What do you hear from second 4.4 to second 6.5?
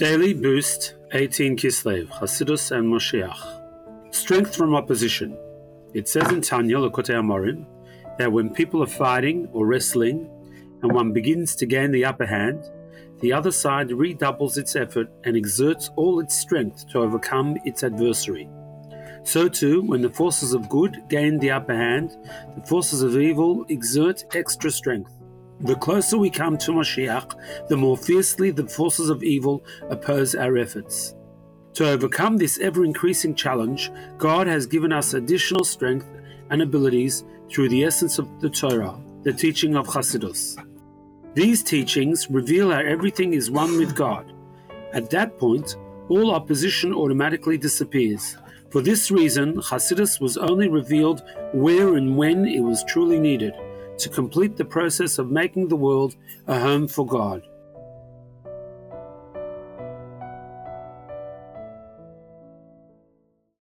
from opposition. It says in